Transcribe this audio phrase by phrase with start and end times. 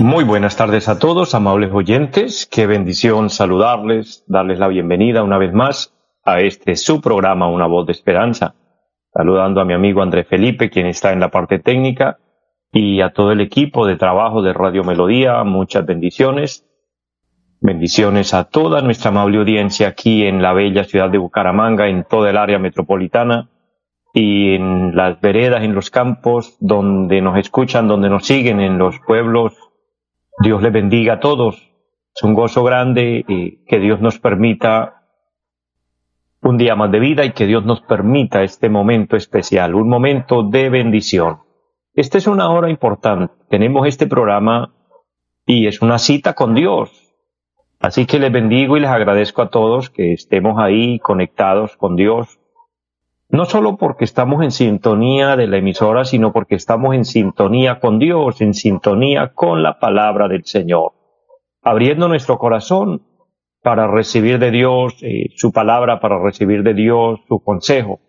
[0.00, 2.46] Muy buenas tardes a todos, amables oyentes.
[2.46, 5.94] Qué bendición saludarles, darles la bienvenida una vez más
[6.24, 8.54] a este su programa Una voz de esperanza.
[9.12, 12.18] Saludando a mi amigo André Felipe, quien está en la parte técnica,
[12.72, 16.66] y a todo el equipo de trabajo de Radio Melodía, muchas bendiciones.
[17.60, 22.30] Bendiciones a toda nuestra amable audiencia aquí en la bella ciudad de Bucaramanga, en toda
[22.30, 23.48] el área metropolitana
[24.16, 29.00] y en las veredas, en los campos, donde nos escuchan, donde nos siguen, en los
[29.00, 29.54] pueblos
[30.38, 31.56] Dios les bendiga a todos.
[32.14, 35.02] Es un gozo grande y que Dios nos permita
[36.40, 40.44] un día más de vida y que Dios nos permita este momento especial, un momento
[40.44, 41.40] de bendición.
[41.94, 43.34] Esta es una hora importante.
[43.50, 44.74] Tenemos este programa
[45.44, 47.16] y es una cita con Dios.
[47.80, 52.38] Así que les bendigo y les agradezco a todos que estemos ahí conectados con Dios
[53.28, 57.98] no solo porque estamos en sintonía de la emisora, sino porque estamos en sintonía con
[57.98, 60.92] Dios, en sintonía con la palabra del Señor,
[61.62, 63.02] abriendo nuestro corazón
[63.62, 68.00] para recibir de Dios eh, su palabra, para recibir de Dios su consejo.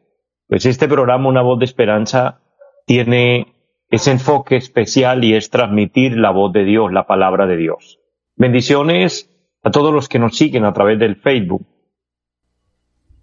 [0.47, 2.41] Pues este programa, Una voz de esperanza,
[2.85, 3.55] tiene
[3.89, 7.99] ese enfoque especial y es transmitir la voz de Dios, la palabra de Dios.
[8.35, 9.31] Bendiciones
[9.63, 11.65] a todos los que nos siguen a través del Facebook,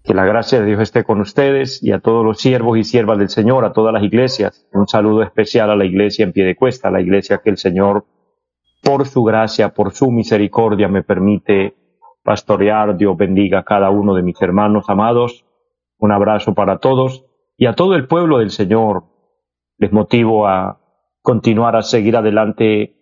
[0.04, 3.18] que la gracia de Dios esté con ustedes y a todos los siervos y siervas
[3.18, 4.66] del Señor, a todas las iglesias.
[4.72, 7.56] Un saludo especial a la iglesia en pie de cuesta, a la iglesia que el
[7.56, 8.04] Señor,
[8.82, 11.76] por su gracia, por su misericordia, me permite
[12.24, 12.96] pastorear.
[12.96, 15.44] Dios bendiga a cada uno de mis hermanos amados.
[15.98, 17.24] Un abrazo para todos
[17.56, 19.04] y a todo el pueblo del Señor.
[19.78, 20.80] Les motivo a
[21.22, 22.96] continuar a seguir adelante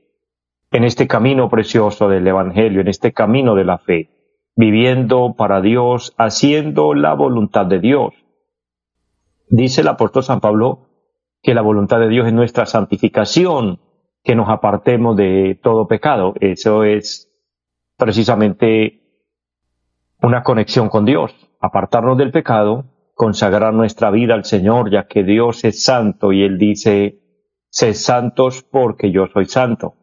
[0.70, 4.19] en este camino precioso del Evangelio, en este camino de la fe
[4.60, 8.12] viviendo para Dios, haciendo la voluntad de Dios.
[9.48, 10.86] Dice el apóstol San Pablo
[11.42, 13.80] que la voluntad de Dios es nuestra santificación,
[14.22, 16.34] que nos apartemos de todo pecado.
[16.40, 17.32] Eso es
[17.96, 19.00] precisamente
[20.20, 22.84] una conexión con Dios, apartarnos del pecado,
[23.14, 27.18] consagrar nuestra vida al Señor, ya que Dios es santo y Él dice,
[27.70, 29.94] sed santos porque yo soy santo.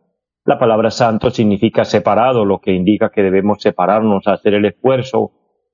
[0.48, 5.34] La palabra santo significa separado, lo que indica que debemos separarnos, hacer el esfuerzo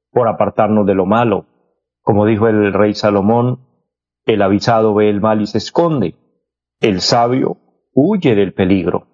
[0.09, 1.45] por apartarnos de lo malo.
[2.01, 3.67] Como dijo el rey Salomón,
[4.25, 6.15] el avisado ve el mal y se esconde.
[6.79, 7.57] El sabio
[7.93, 9.05] huye del peligro.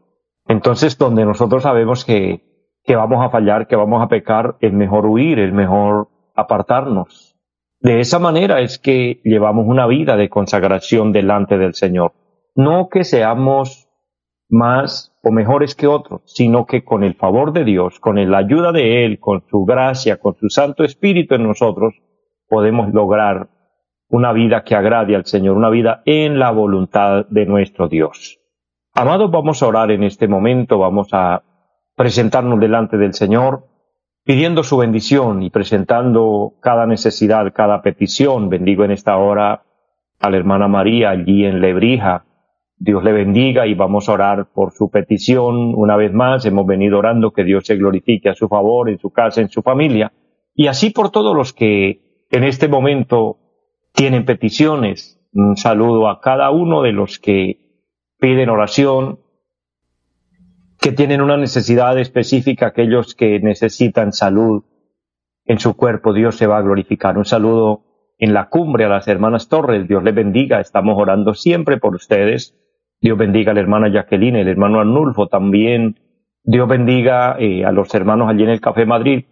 [0.47, 5.08] Entonces, donde nosotros sabemos que, que vamos a fallar, que vamos a pecar, es mejor
[5.08, 7.36] huir, es mejor apartarnos.
[7.81, 12.14] De esa manera es que llevamos una vida de consagración delante del Señor.
[12.56, 13.88] No que seamos
[14.49, 18.71] más o mejores que otros, sino que con el favor de Dios, con la ayuda
[18.71, 21.93] de Él, con su gracia, con su Santo Espíritu en nosotros,
[22.47, 23.49] podemos lograr
[24.09, 28.39] una vida que agrade al Señor, una vida en la voluntad de nuestro Dios.
[28.93, 31.43] Amados, vamos a orar en este momento, vamos a
[31.95, 33.67] presentarnos delante del Señor,
[34.23, 38.49] pidiendo su bendición y presentando cada necesidad, cada petición.
[38.49, 39.63] Bendigo en esta hora
[40.19, 42.25] a la hermana María allí en Lebrija,
[42.81, 46.45] Dios le bendiga y vamos a orar por su petición una vez más.
[46.45, 49.62] Hemos venido orando que Dios se glorifique a su favor, en su casa, en su
[49.62, 50.13] familia.
[50.56, 53.38] Y así por todos los que en este momento
[53.91, 55.19] tienen peticiones.
[55.34, 57.84] Un saludo a cada uno de los que
[58.17, 59.19] piden oración,
[60.79, 64.63] que tienen una necesidad específica, aquellos que necesitan salud
[65.44, 66.13] en su cuerpo.
[66.13, 67.17] Dios se va a glorificar.
[67.17, 67.84] Un saludo
[68.17, 69.85] en la cumbre a las hermanas Torres.
[69.85, 70.61] Dios les bendiga.
[70.61, 72.56] Estamos orando siempre por ustedes
[73.01, 75.99] Dios bendiga a la hermana Jacqueline, el hermano Arnulfo también.
[76.43, 79.25] Dios bendiga eh, a los hermanos allí en el Café Madrid.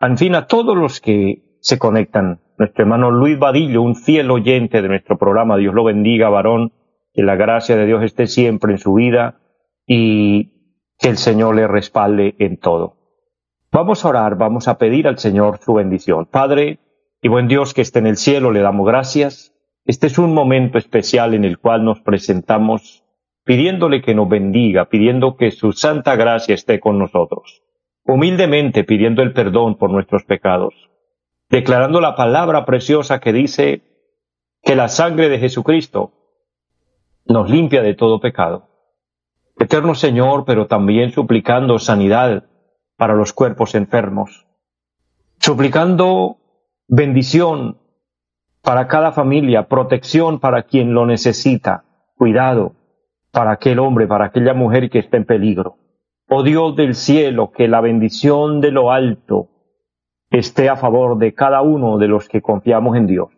[0.00, 2.40] En fin, a todos los que se conectan.
[2.58, 5.56] Nuestro hermano Luis Vadillo, un fiel oyente de nuestro programa.
[5.56, 6.72] Dios lo bendiga, varón.
[7.12, 9.40] Que la gracia de Dios esté siempre en su vida
[9.86, 12.96] y que el Señor le respalde en todo.
[13.72, 16.26] Vamos a orar, vamos a pedir al Señor su bendición.
[16.26, 16.78] Padre
[17.22, 19.54] y buen Dios que esté en el cielo, le damos gracias.
[19.86, 23.05] Este es un momento especial en el cual nos presentamos
[23.46, 27.62] pidiéndole que nos bendiga, pidiendo que su santa gracia esté con nosotros,
[28.04, 30.74] humildemente pidiendo el perdón por nuestros pecados,
[31.48, 33.82] declarando la palabra preciosa que dice
[34.62, 36.10] que la sangre de Jesucristo
[37.24, 38.68] nos limpia de todo pecado.
[39.56, 42.48] Eterno Señor, pero también suplicando sanidad
[42.96, 44.44] para los cuerpos enfermos,
[45.38, 46.38] suplicando
[46.88, 47.78] bendición
[48.60, 51.84] para cada familia, protección para quien lo necesita,
[52.16, 52.75] cuidado
[53.36, 55.76] para aquel hombre, para aquella mujer que está en peligro.
[56.26, 59.50] Oh Dios del cielo, que la bendición de lo alto
[60.30, 63.28] esté a favor de cada uno de los que confiamos en Dios.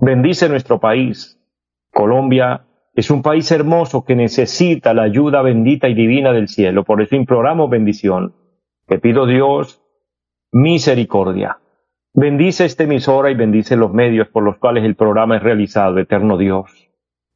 [0.00, 1.40] Bendice nuestro país.
[1.92, 6.82] Colombia es un país hermoso que necesita la ayuda bendita y divina del cielo.
[6.82, 8.34] Por eso imploramos bendición.
[8.88, 9.80] Te pido Dios
[10.50, 11.60] misericordia.
[12.14, 16.36] Bendice esta emisora y bendice los medios por los cuales el programa es realizado, eterno
[16.36, 16.90] Dios.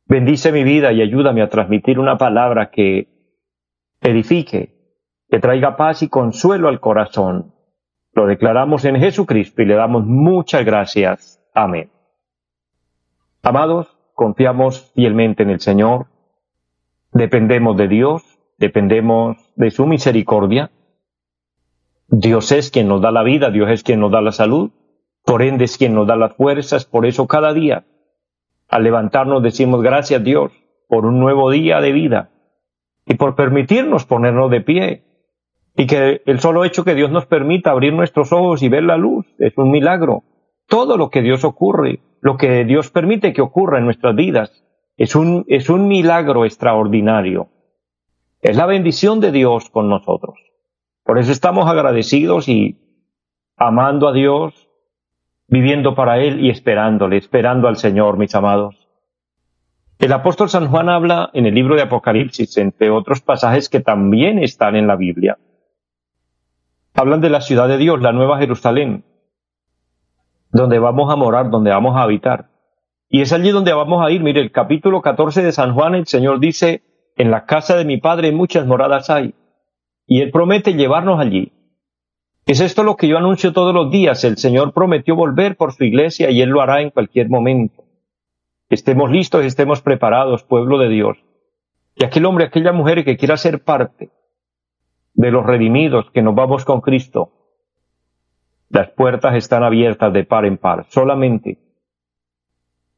[0.08, 3.08] Bendice mi vida y ayúdame a transmitir una palabra que
[4.00, 4.74] edifique,
[5.28, 7.52] que traiga paz y consuelo al corazón.
[8.14, 11.44] Lo declaramos en Jesucristo y le damos muchas gracias.
[11.52, 11.90] Amén.
[13.42, 16.06] Amados, confiamos fielmente en el Señor,
[17.12, 18.22] dependemos de Dios,
[18.56, 20.70] dependemos de su misericordia.
[22.08, 24.70] Dios es quien nos da la vida, Dios es quien nos da la salud,
[25.22, 27.84] por ende es quien nos da las fuerzas, por eso cada día
[28.68, 30.52] al levantarnos decimos gracias Dios
[30.88, 32.30] por un nuevo día de vida
[33.06, 35.04] y por permitirnos ponernos de pie.
[35.76, 38.96] Y que el solo hecho que Dios nos permita abrir nuestros ojos y ver la
[38.96, 40.24] luz es un milagro.
[40.66, 44.64] Todo lo que Dios ocurre, lo que Dios permite que ocurra en nuestras vidas,
[44.96, 47.48] es un, es un milagro extraordinario.
[48.42, 50.36] Es la bendición de Dios con nosotros.
[51.04, 52.76] Por eso estamos agradecidos y
[53.56, 54.67] amando a Dios,
[55.48, 58.88] viviendo para Él y esperándole, esperando al Señor, mis amados.
[59.98, 64.38] El apóstol San Juan habla en el libro de Apocalipsis, entre otros pasajes que también
[64.38, 65.38] están en la Biblia.
[66.94, 69.04] Hablan de la ciudad de Dios, la nueva Jerusalén,
[70.52, 72.50] donde vamos a morar, donde vamos a habitar.
[73.08, 74.22] Y es allí donde vamos a ir.
[74.22, 76.82] Mire, el capítulo 14 de San Juan, el Señor dice,
[77.16, 79.34] en la casa de mi Padre muchas moradas hay.
[80.06, 81.52] Y Él promete llevarnos allí.
[82.48, 84.24] Es esto lo que yo anuncio todos los días.
[84.24, 87.84] El Señor prometió volver por su iglesia y Él lo hará en cualquier momento
[88.68, 91.18] estemos listos, estemos preparados, pueblo de Dios.
[91.96, 94.10] Y aquel hombre, aquella mujer que quiera ser parte
[95.14, 97.32] de los redimidos, que nos vamos con Cristo,
[98.68, 100.86] las puertas están abiertas de par en par.
[100.90, 101.58] Solamente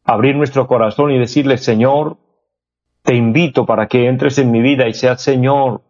[0.05, 2.17] abrir nuestro corazón y decirle, Señor,
[3.03, 5.83] te invito para que entres en mi vida y seas Señor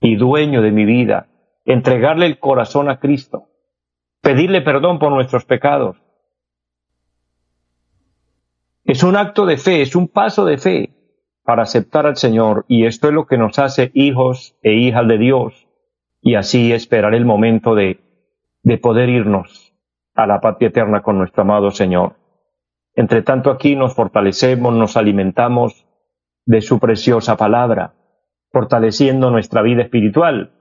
[0.00, 1.28] y dueño de mi vida.
[1.64, 3.48] Entregarle el corazón a Cristo.
[4.20, 5.96] Pedirle perdón por nuestros pecados
[8.84, 10.90] es un acto de fe, es un paso de fe
[11.42, 15.18] para aceptar al Señor y esto es lo que nos hace hijos e hijas de
[15.18, 15.66] Dios
[16.20, 18.00] y así esperar el momento de,
[18.62, 19.74] de poder irnos
[20.14, 22.16] a la patria eterna con nuestro amado Señor.
[22.94, 25.86] Entre tanto aquí nos fortalecemos, nos alimentamos
[26.44, 27.94] de su preciosa palabra,
[28.52, 30.52] fortaleciendo nuestra vida espiritual,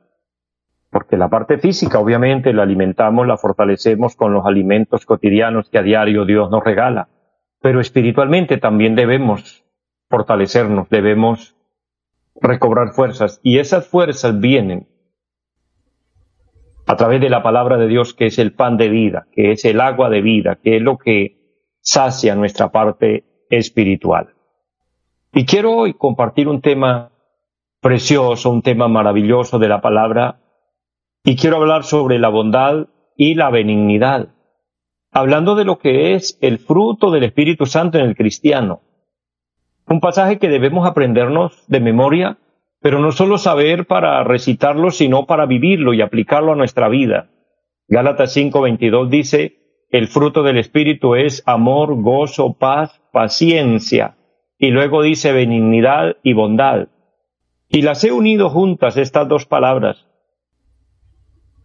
[0.93, 5.83] porque la parte física obviamente la alimentamos, la fortalecemos con los alimentos cotidianos que a
[5.83, 7.09] diario Dios nos regala
[7.63, 9.63] pero espiritualmente también debemos
[10.09, 11.55] fortalecernos, debemos
[12.41, 14.89] recobrar fuerzas y esas fuerzas vienen
[16.85, 19.63] a través de la palabra de Dios que es el pan de vida, que es
[19.63, 21.37] el agua de vida, que es lo que
[21.79, 24.33] sacia nuestra parte espiritual.
[25.31, 27.13] Y quiero hoy compartir un tema
[27.79, 30.41] precioso, un tema maravilloso de la palabra,
[31.23, 34.29] y quiero hablar sobre la bondad y la benignidad
[35.13, 38.81] hablando de lo que es el fruto del Espíritu Santo en el cristiano.
[39.87, 42.37] Un pasaje que debemos aprendernos de memoria,
[42.81, 47.29] pero no solo saber para recitarlo, sino para vivirlo y aplicarlo a nuestra vida.
[47.87, 49.59] Gálatas 5:22 dice,
[49.91, 54.17] el fruto del Espíritu es amor, gozo, paz, paciencia.
[54.57, 56.87] Y luego dice benignidad y bondad.
[57.69, 60.07] Y las he unido juntas estas dos palabras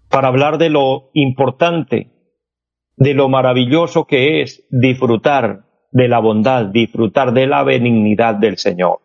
[0.08, 2.12] para hablar de lo importante
[2.96, 9.00] de lo maravilloso que es disfrutar de la bondad, disfrutar de la benignidad del Señor.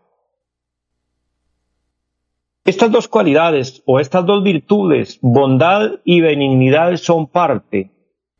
[2.66, 7.92] Estas dos cualidades o estas dos virtudes, bondad y benignidad, son parte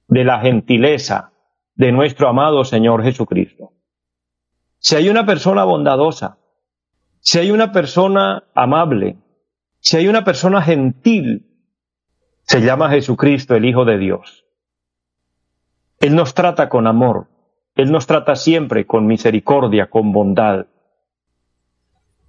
[0.08, 1.34] de la gentileza
[1.76, 3.74] de nuestro amado Señor Jesucristo.
[4.80, 6.38] Si hay una persona bondadosa,
[7.20, 9.18] si hay una persona amable,
[9.80, 11.53] si hay una persona gentil,
[12.44, 14.46] se llama Jesucristo el Hijo de Dios.
[16.00, 17.28] Él nos trata con amor,
[17.76, 20.68] Él nos trata siempre con misericordia, con bondad.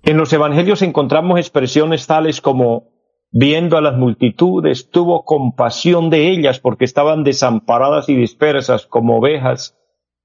[0.03, 2.95] En los Evangelios encontramos expresiones tales como
[3.37, 9.77] viendo a las multitudes, tuvo compasión de ellas porque estaban desamparadas y dispersas como ovejas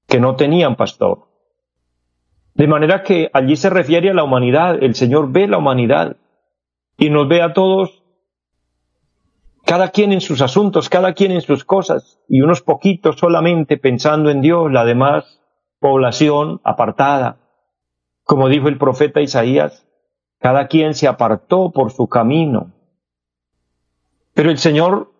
[0.06, 1.26] que no tenían pastor.
[2.54, 6.18] De manera que allí se refiere a la humanidad, el Señor ve la humanidad
[6.98, 7.99] y nos ve a todos,
[9.64, 14.30] cada quien en sus asuntos, cada quien en sus cosas, y unos poquitos solamente pensando
[14.30, 15.40] en Dios, la demás
[15.78, 17.38] población apartada.
[18.24, 19.86] Como dijo el profeta Isaías,
[20.38, 22.72] cada quien se apartó por su camino.
[24.34, 25.12] Pero el Señor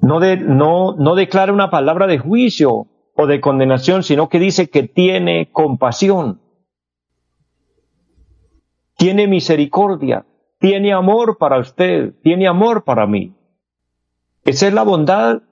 [0.00, 6.40] no, declara una palabra de juicio o de condenación, sino que dice que tiene compasión,
[8.96, 10.26] tiene misericordia,
[10.64, 13.34] tiene amor para usted, tiene amor para mí.
[14.46, 15.42] Esa es la bondad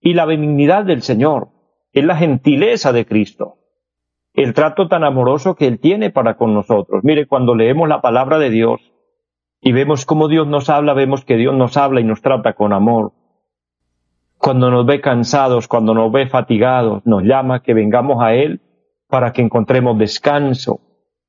[0.00, 1.48] y la benignidad del Señor,
[1.92, 3.58] es la gentileza de Cristo,
[4.32, 7.04] el trato tan amoroso que Él tiene para con nosotros.
[7.04, 8.80] Mire, cuando leemos la palabra de Dios
[9.60, 12.72] y vemos cómo Dios nos habla, vemos que Dios nos habla y nos trata con
[12.72, 13.12] amor
[14.38, 18.62] cuando nos ve cansados, cuando nos ve fatigados, nos llama que vengamos a Él
[19.08, 20.80] para que encontremos descanso.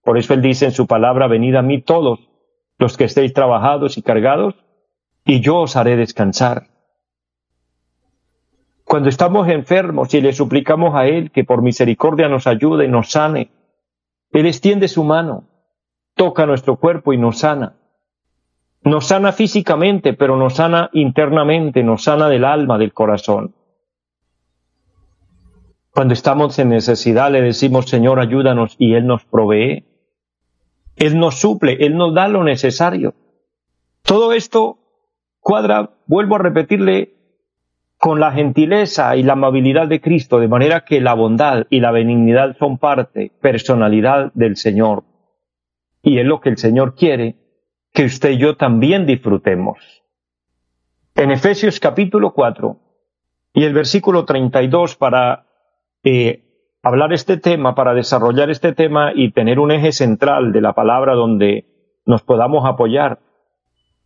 [0.06, 2.30] Por eso Él dice en su palabra, venid a mí todos
[2.78, 4.56] los que estéis trabajados y cargados,
[5.26, 6.68] y yo os haré descansar.
[8.84, 13.10] Cuando estamos enfermos y le suplicamos a Él que por misericordia nos ayude y nos
[13.12, 13.50] sane,
[14.32, 15.46] Él extiende su mano,
[16.14, 17.76] toca nuestro cuerpo y nos sana.
[18.84, 23.56] Nos sana físicamente, pero nos sana internamente, nos sana del alma, del corazón.
[25.90, 29.86] Cuando estamos en necesidad le decimos, Señor, ayúdanos, y Él nos provee.
[30.96, 33.14] Él nos suple, Él nos da lo necesario.
[34.04, 34.80] Todo esto
[35.40, 37.14] cuadra, vuelvo a repetirle,
[37.98, 41.92] con la gentileza y la amabilidad de Cristo, de manera que la bondad y la
[41.92, 45.04] benignidad son parte, personalidad del Señor.
[46.02, 47.36] Y es lo que el Señor quiere
[47.94, 50.04] que usted y yo también disfrutemos.
[51.16, 52.78] En Efesios capítulo 4
[53.54, 55.46] y el versículo 32 para
[56.04, 56.45] eh,
[56.86, 61.16] hablar este tema, para desarrollar este tema y tener un eje central de la palabra
[61.16, 61.66] donde
[62.06, 63.22] nos podamos apoyar.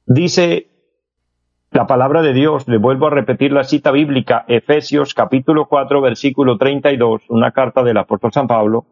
[0.06, 0.70] Dice
[1.72, 6.58] la palabra de Dios, le vuelvo a repetir la cita bíblica, Efesios capítulo 4, versículo
[6.58, 8.86] 32, una carta del apóstol San Pablo,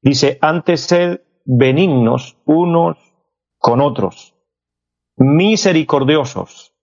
[0.00, 2.98] dice, antes sed benignos unos
[3.58, 4.34] con otros,
[5.16, 6.74] misericordiosos,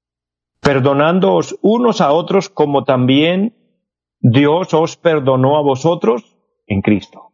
[0.62, 3.59] perdonándoos unos a otros como también
[4.20, 7.32] Dios os perdonó a vosotros en Cristo.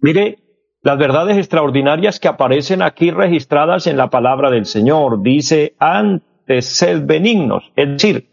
[0.00, 0.38] Mire
[0.82, 5.22] las verdades extraordinarias que aparecen aquí registradas en la palabra del Señor.
[5.22, 8.28] Dice, antes sed benignos, es decir,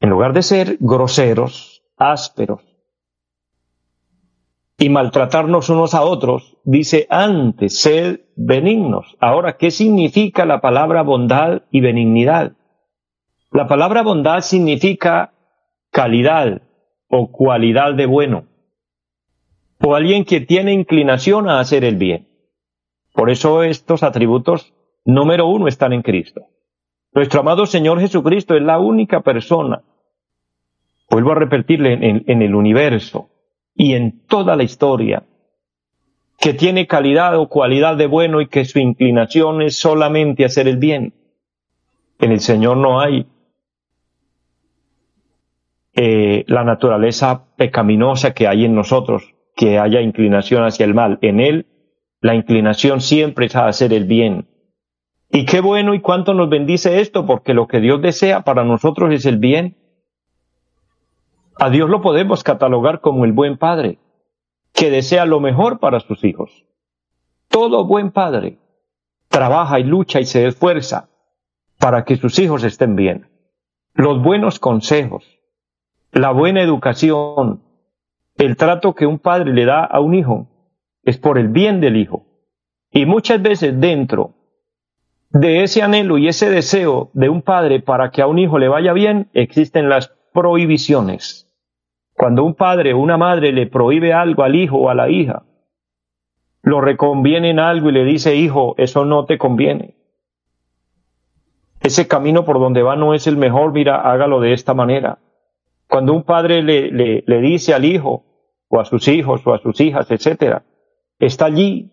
[0.00, 2.62] en lugar de ser groseros, ásperos,
[4.80, 9.16] y maltratarnos unos a otros, dice antes, sed benignos.
[9.18, 12.57] Ahora, ¿qué significa la palabra bondad y benignidad?
[13.50, 15.32] La palabra bondad significa
[15.90, 16.60] calidad
[17.08, 18.44] o cualidad de bueno,
[19.80, 22.28] o alguien que tiene inclinación a hacer el bien.
[23.14, 24.74] Por eso estos atributos
[25.04, 26.42] número uno están en Cristo.
[27.14, 29.82] Nuestro amado Señor Jesucristo es la única persona,
[31.10, 33.30] vuelvo a repetirle, en, en el universo,
[33.74, 35.22] y en toda la historia,
[36.38, 40.76] que tiene calidad o cualidad de bueno y que su inclinación es solamente hacer el
[40.76, 41.14] bien.
[42.18, 43.26] En el Señor no hay
[46.00, 51.18] eh, la naturaleza pecaminosa que hay en nosotros, que haya inclinación hacia el mal.
[51.22, 51.66] En Él
[52.20, 54.46] la inclinación siempre es a hacer el bien.
[55.30, 59.12] Y qué bueno y cuánto nos bendice esto, porque lo que Dios desea para nosotros
[59.12, 59.76] es el bien
[61.60, 63.98] a Dios lo podemos catalogar como el buen padre,
[64.72, 66.64] que desea lo mejor para sus hijos.
[67.48, 68.58] Todo buen padre
[69.28, 71.08] trabaja y lucha y se esfuerza
[71.78, 73.28] para que sus hijos estén bien.
[73.92, 75.37] Los buenos consejos,
[76.12, 77.62] la buena educación,
[78.36, 80.48] el trato que un padre le da a un hijo
[81.02, 82.26] es por el bien del hijo.
[82.90, 84.34] Y muchas veces dentro
[85.30, 88.68] de ese anhelo y ese deseo de un padre para que a un hijo le
[88.68, 91.44] vaya bien existen las prohibiciones.
[92.14, 95.44] Cuando un padre o una madre le prohíbe algo al hijo o a la hija,
[96.62, 99.96] lo reconviene en algo y le dice, hijo, eso no te conviene.
[101.80, 105.18] Ese camino por donde va no es el mejor, mira, hágalo de esta manera.
[105.88, 108.24] Cuando un padre le, le, le dice al hijo,
[108.68, 110.64] o a sus hijos, o a sus hijas, etcétera,
[111.18, 111.90] está allí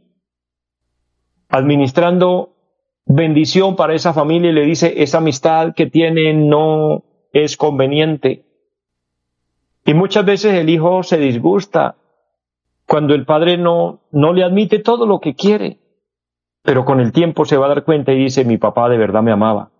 [1.50, 2.56] administrando
[3.06, 8.46] bendición para esa familia y le dice, esa amistad que tienen no es conveniente.
[9.86, 11.96] Y muchas veces el hijo se disgusta
[12.88, 15.80] cuando el padre no, no le admite todo lo que quiere.
[16.64, 19.22] Pero con el tiempo se va a dar cuenta y dice, mi papá de verdad
[19.22, 19.72] me amaba.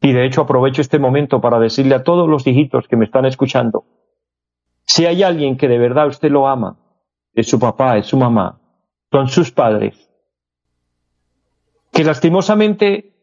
[0.00, 3.26] Y de hecho aprovecho este momento para decirle a todos los hijitos que me están
[3.26, 3.84] escuchando,
[4.84, 6.76] Si hay alguien que de verdad usted lo ama,
[7.34, 8.60] es su papá, es su mamá,
[9.12, 10.10] son sus padres,
[11.92, 13.14] que lastimosamente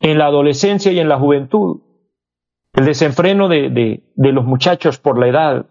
[0.00, 1.82] en la adolescencia y en la juventud,
[2.72, 3.68] el desenfreno de,
[4.14, 5.66] de los muchachos por la edad,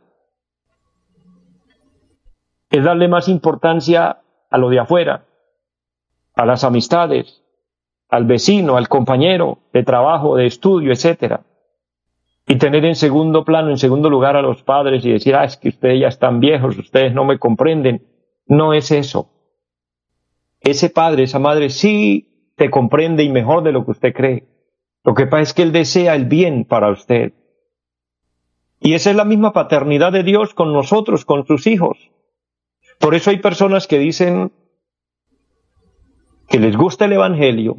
[2.69, 4.21] es darle más importancia
[4.51, 5.25] a lo de afuera,
[6.35, 7.43] a las amistades,
[8.09, 11.41] al vecino, al compañero de trabajo, de estudio, etcétera.
[12.47, 15.57] Y tener en segundo plano, en segundo lugar a los padres y decir, ah, es
[15.57, 18.07] que ustedes ya están viejos, ustedes no me comprenden.
[18.47, 19.29] No es eso.
[20.59, 24.47] Ese padre, esa madre sí te comprende y mejor de lo que usted cree.
[25.03, 27.33] Lo que pasa es que él desea el bien para usted.
[28.81, 32.09] Y esa es la misma paternidad de Dios con nosotros, con sus hijos.
[32.99, 34.51] Por eso hay personas que dicen
[36.47, 37.77] que les gusta el Evangelio,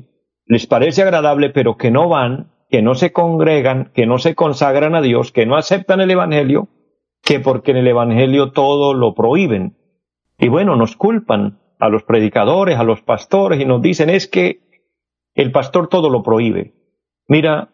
[0.50, 4.96] les parece agradable, pero que no van, que no se congregan, que no se consagran
[4.96, 6.66] a Dios, que no aceptan el Evangelio,
[7.22, 9.76] que porque en el Evangelio todo lo prohíben.
[10.40, 14.58] Y bueno, nos culpan a los predicadores, a los pastores, y nos dicen es que
[15.34, 16.74] el pastor todo lo prohíbe.
[17.28, 17.68] Mira,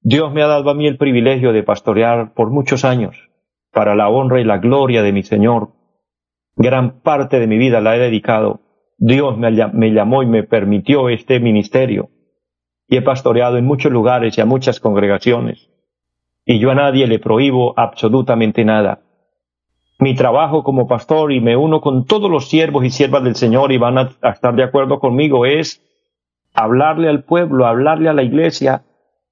[0.00, 3.28] Dios me ha dado a mí el privilegio de pastorear por muchos años,
[3.72, 5.72] para la honra y la gloria de mi Señor,
[6.54, 8.60] gran parte de mi vida la he dedicado.
[8.98, 9.50] Dios me,
[9.90, 12.10] llamó y me permitió este ministerio.
[12.90, 15.70] He pastoreado en muchos lugares y a muchas congregaciones.
[16.44, 19.00] Y yo a nadie le prohíbo absolutamente nada.
[19.98, 23.70] Mi trabajo como pastor, y me uno con todos los siervos y siervas del Señor
[23.72, 25.82] y van a, a estar de acuerdo conmigo, es
[26.52, 28.84] hablarle al pueblo, hablarle a la iglesia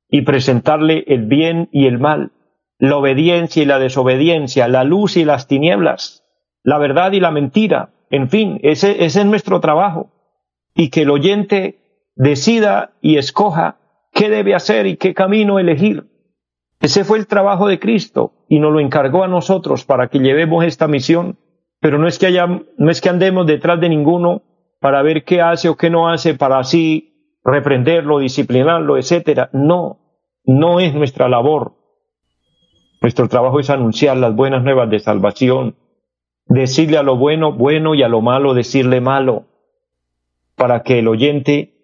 [0.09, 2.33] y presentarle el bien y el mal,
[2.79, 6.25] la obediencia y la desobediencia, la luz y las tinieblas
[6.69, 7.95] la verdad y la mentira.
[8.11, 10.11] En fin, ese, es nuestro trabajo.
[10.75, 11.79] Y que el oyente
[12.19, 13.79] decida y escoja
[14.13, 16.05] qué debe hacer y qué camino elegir.
[16.81, 20.65] Ese fue el trabajo de Cristo y nos lo encargó a nosotros para que llevemos
[20.65, 21.39] esta misión.
[21.81, 24.43] Pero no es que haya, no es que andemos detrás de ninguno
[24.81, 29.49] para ver qué hace o qué no hace para así reprenderlo, disciplinarlo, etcétera.
[29.53, 29.99] No,
[30.45, 31.75] no es nuestra labor.
[33.01, 35.77] Nuestro trabajo es anunciar las buenas nuevas de salvación
[36.49, 39.45] decirle a lo bueno bueno y a lo malo decirle malo,
[40.57, 41.78] para que el oyente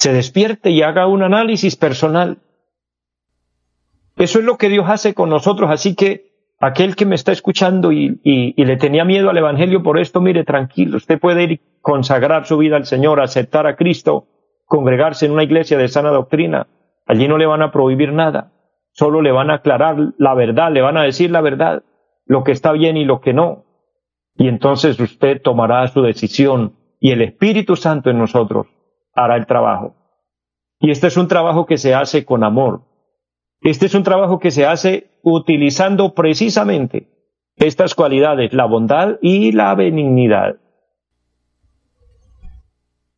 [0.00, 2.38] se despierte y haga un análisis personal.
[4.16, 7.92] Eso es lo que Dios hace con nosotros, así que aquel que me está escuchando
[7.92, 12.56] y, le tenía miedo al Evangelio por esto, mire, tranquilo, usted puede ir consagrar su
[12.56, 14.26] vida al Señor, aceptar a Cristo,
[14.64, 16.66] congregarse en una iglesia de sana doctrina.
[17.06, 18.52] Allí no le van a prohibir nada,
[18.92, 21.82] solo le van a aclarar la verdad, le van a decir la verdad
[22.24, 23.64] lo que está bien y lo que no.
[24.34, 28.66] Y entonces usted tomará su decisión y el Espíritu Santo en nosotros
[29.14, 29.94] hará el trabajo.
[30.78, 32.82] Y este es un trabajo que se hace con amor.
[33.60, 37.08] Este es un trabajo que se hace utilizando precisamente
[37.56, 40.56] estas cualidades, la bondad y la benignidad.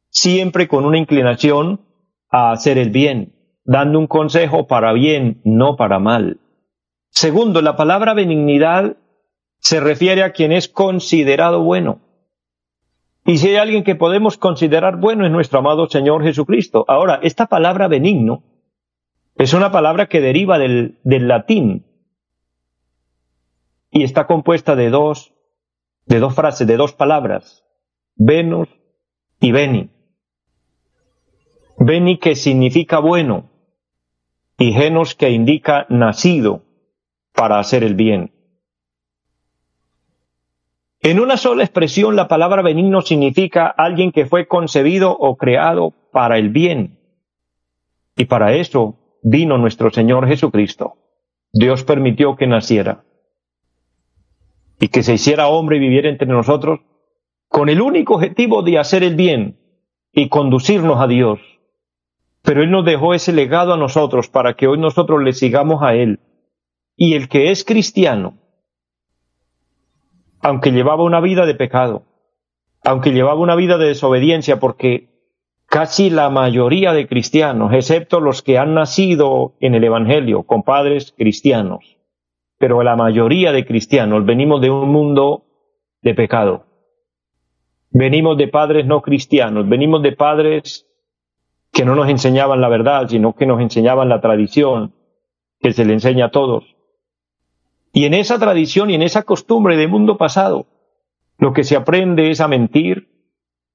[0.09, 1.81] Siempre con una inclinación
[2.29, 6.41] a hacer el bien, dando un consejo para bien, no para mal.
[7.11, 8.97] Segundo, la palabra benignidad
[9.59, 12.01] se refiere a quien es considerado bueno.
[13.25, 16.85] Y si hay alguien que podemos considerar bueno es nuestro amado Señor Jesucristo.
[16.89, 18.43] Ahora, esta palabra benigno
[19.37, 21.87] es una palabra que deriva del, latín
[23.91, 25.35] y está compuesta de dos,
[26.07, 27.65] de dos frases, de dos palabras,
[28.17, 28.69] venus
[29.41, 29.91] y beni.
[31.79, 33.51] Beni que significa bueno
[34.59, 36.63] y genos que indica nacido
[37.33, 38.33] para hacer el bien.
[41.05, 46.39] En una sola expresión, la palabra benigno significa alguien que fue concebido o creado para
[46.39, 47.01] el bien.
[48.17, 50.95] Y para eso vino nuestro Señor Jesucristo.
[51.53, 53.05] Dios permitió que naciera
[54.79, 56.81] y que se hiciera hombre y viviera entre nosotros
[57.49, 59.59] con el único objetivo de hacer el bien
[60.13, 61.41] y conducirnos a Dios.
[62.43, 65.95] Pero Él nos dejó ese legado a nosotros para que hoy nosotros le sigamos a
[65.95, 66.21] Él.
[66.97, 68.42] Y el que es cristiano
[70.43, 72.03] aunque llevaba una vida de pecado,
[72.85, 75.09] aunque llevaba una vida de desobediencia, porque
[75.67, 81.15] casi la mayoría de cristianos, excepto los que han nacido en el Evangelio con padres
[81.17, 81.97] cristianos,
[82.59, 85.45] pero la mayoría de cristianos venimos de un mundo
[86.03, 86.67] de pecado.
[87.91, 90.87] Venimos de padres no cristianos, venimos de padres
[91.73, 94.93] que no nos enseñaban la verdad, sino que nos enseñaban la tradición
[95.61, 96.72] que se le enseña a todos.
[97.93, 100.67] Y en esa tradición y en esa costumbre del mundo pasado,
[101.39, 103.09] lo que se aprende es a mentir,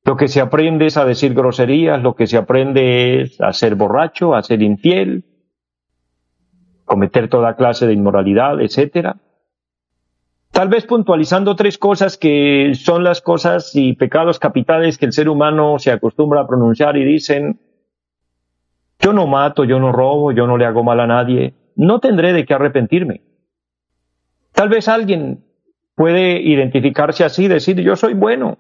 [0.04, 3.76] lo que se aprende es a decir groserías, lo que se aprende es a ser
[3.76, 5.26] borracho, a ser infiel,
[6.86, 9.18] cometer toda clase de inmoralidad, etc.
[10.52, 15.30] Tal vez puntualizando tres cosas que son las cosas y pecados capitales que el ser
[15.30, 17.60] humano se acostumbra a pronunciar y dicen,
[19.00, 22.34] yo no mato, yo no robo, yo no le hago mal a nadie, no tendré
[22.34, 23.27] de qué arrepentirme.
[24.58, 25.46] Tal vez alguien
[25.94, 28.58] puede identificarse así, decir, yo soy bueno,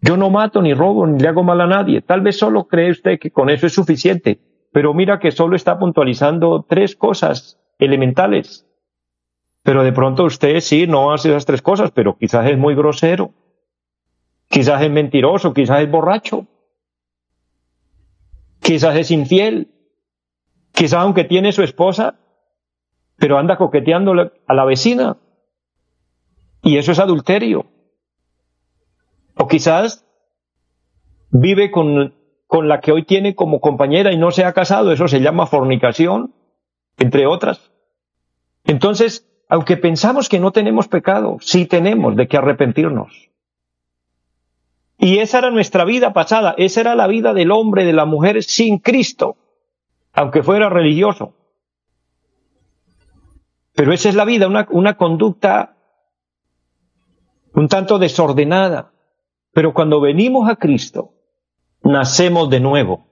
[0.00, 2.02] yo no mato, ni robo, ni le hago mal a nadie.
[2.02, 4.40] Tal vez solo cree usted que con eso es suficiente,
[4.72, 8.66] pero mira que solo está puntualizando tres cosas elementales.
[9.62, 13.30] Pero de pronto usted sí no hace esas tres cosas, pero quizás es muy grosero,
[14.48, 16.48] quizás es mentiroso, quizás es borracho,
[18.58, 19.68] quizás es infiel,
[20.72, 22.16] quizás aunque tiene su esposa,
[23.14, 25.16] pero anda coqueteando a la vecina.
[26.68, 27.64] Y eso es adulterio.
[29.36, 30.04] O quizás
[31.30, 32.14] vive con,
[32.46, 34.92] con la que hoy tiene como compañera y no se ha casado.
[34.92, 36.34] Eso se llama fornicación,
[36.98, 37.72] entre otras.
[38.64, 43.30] Entonces, aunque pensamos que no tenemos pecado, sí tenemos de qué arrepentirnos.
[44.98, 48.42] Y esa era nuestra vida pasada, esa era la vida del hombre, de la mujer
[48.42, 49.38] sin Cristo,
[50.12, 51.32] aunque fuera religioso.
[53.74, 55.77] Pero esa es la vida, una, una conducta
[57.58, 58.92] un tanto desordenada.
[59.52, 61.14] Pero cuando venimos a Cristo,
[61.82, 63.06] nacemos de nuevo,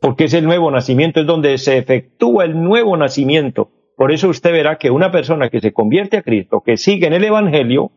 [0.00, 3.70] porque es el nuevo nacimiento, es donde se efectúa el nuevo nacimiento.
[3.96, 7.12] Por eso usted verá que una persona que se convierte a Cristo, que sigue en
[7.12, 7.90] el Evangelio,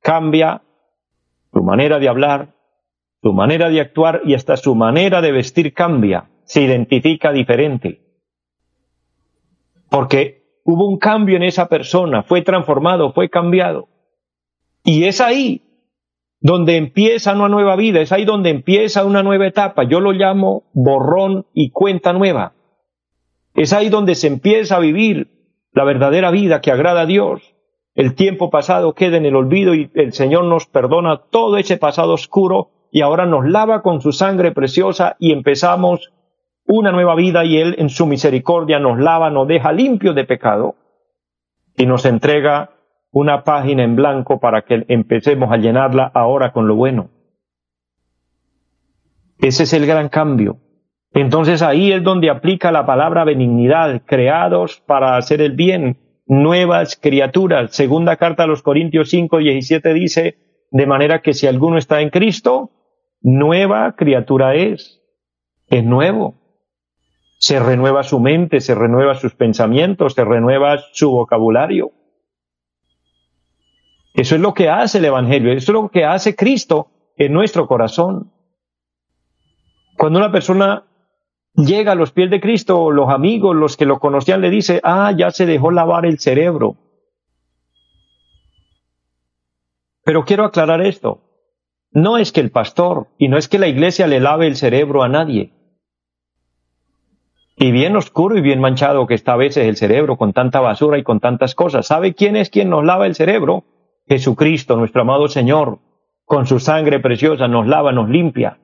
[0.00, 0.62] cambia
[1.52, 2.54] su manera de hablar,
[3.22, 8.00] su manera de actuar y hasta su manera de vestir cambia, se identifica diferente.
[9.90, 13.88] Porque hubo un cambio en esa persona, fue transformado, fue cambiado.
[14.86, 15.62] Y es ahí
[16.40, 19.82] donde empieza una nueva vida, es ahí donde empieza una nueva etapa.
[19.82, 22.52] Yo lo llamo borrón y cuenta nueva.
[23.54, 25.28] Es ahí donde se empieza a vivir
[25.72, 27.42] la verdadera vida que agrada a Dios.
[27.96, 32.12] El tiempo pasado queda en el olvido y el Señor nos perdona todo ese pasado
[32.12, 36.12] oscuro y ahora nos lava con su sangre preciosa y empezamos
[36.64, 40.76] una nueva vida y Él en su misericordia nos lava, nos deja limpios de pecado
[41.76, 42.75] y nos entrega
[43.18, 47.08] una página en blanco para que empecemos a llenarla ahora con lo bueno.
[49.38, 50.58] Ese es el gran cambio.
[51.14, 57.74] Entonces ahí es donde aplica la palabra benignidad, creados para hacer el bien, nuevas criaturas.
[57.74, 60.36] Segunda carta a los Corintios 5, 17 dice,
[60.70, 62.70] de manera que si alguno está en Cristo,
[63.22, 65.00] nueva criatura es.
[65.68, 66.34] Es nuevo.
[67.38, 71.92] Se renueva su mente, se renueva sus pensamientos, se renueva su vocabulario.
[74.16, 77.66] Eso es lo que hace el Evangelio, eso es lo que hace Cristo en nuestro
[77.66, 78.32] corazón.
[79.98, 80.84] Cuando una persona
[81.54, 85.12] llega a los pies de Cristo, los amigos, los que lo conocían, le dice, ah,
[85.14, 86.76] ya se dejó lavar el cerebro.
[90.02, 91.20] Pero quiero aclarar esto.
[91.90, 95.02] No es que el pastor y no es que la iglesia le lave el cerebro
[95.02, 95.52] a nadie.
[97.58, 100.96] Y bien oscuro y bien manchado que está a veces el cerebro con tanta basura
[100.96, 101.86] y con tantas cosas.
[101.86, 103.64] ¿Sabe quién es quien nos lava el cerebro?
[104.08, 105.78] Jesucristo, nuestro amado Señor,
[106.24, 108.58] con su sangre preciosa nos lava, nos limpia.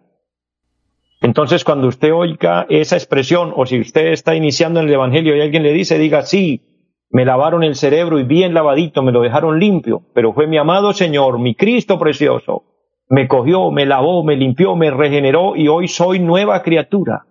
[1.21, 5.41] Entonces, cuando usted oiga esa expresión, o si usted está iniciando en el Evangelio y
[5.41, 6.63] alguien le dice, diga, sí,
[7.11, 10.93] me lavaron el cerebro y bien lavadito, me lo dejaron limpio, pero fue mi amado
[10.93, 12.65] Señor, mi Cristo precioso,
[13.09, 17.27] me cogió, me lavó, me limpió, me regeneró y hoy soy nueva criatura.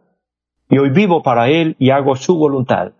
[0.69, 2.93] Y hoy vivo para Él y hago su voluntad.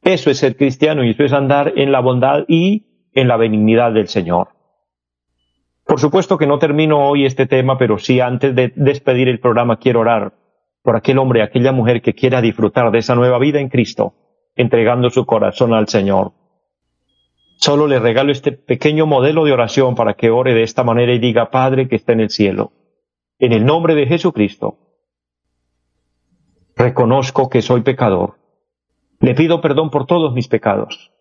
[0.00, 3.92] Eso es ser cristiano y eso es andar en la bondad y en la benignidad
[3.92, 4.48] del Señor.
[5.86, 9.78] Por supuesto que no termino hoy este tema, pero sí antes de despedir el programa
[9.78, 10.32] quiero orar
[10.82, 14.14] por aquel hombre, aquella mujer que quiera disfrutar de esa nueva vida en Cristo,
[14.54, 16.32] entregando su corazón al Señor.
[17.56, 21.18] Solo le regalo este pequeño modelo de oración para que ore de esta manera y
[21.18, 22.72] diga, Padre que está en el cielo,
[23.38, 24.78] en el nombre de Jesucristo,
[26.76, 28.34] reconozco que soy pecador.
[29.20, 31.13] Le pido perdón por todos mis pecados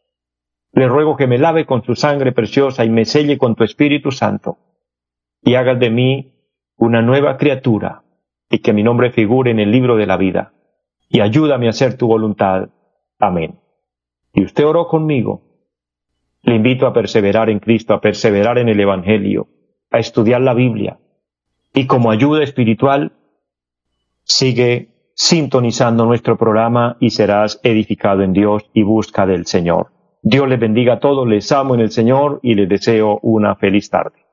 [0.73, 4.11] le ruego que me lave con su sangre preciosa y me selle con tu Espíritu
[4.11, 4.57] Santo,
[5.41, 6.33] y hagas de mí
[6.77, 8.03] una nueva criatura,
[8.49, 10.53] y que mi nombre figure en el libro de la vida,
[11.09, 12.69] y ayúdame a hacer tu voluntad.
[13.19, 13.59] Amén.
[14.33, 15.43] Y usted oró conmigo.
[16.41, 19.47] Le invito a perseverar en Cristo, a perseverar en el Evangelio,
[19.91, 20.97] a estudiar la Biblia,
[21.73, 23.13] y como ayuda espiritual,
[24.23, 29.92] sigue sintonizando nuestro programa y serás edificado en Dios y busca del Señor.
[30.25, 33.89] Dios les bendiga a todos, les amo en el Señor y les deseo una feliz
[33.89, 34.25] tarde.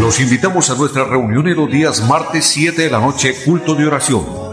[0.00, 3.86] Los invitamos a nuestra reunión en los días martes 7 de la noche, culto de
[3.86, 4.49] oración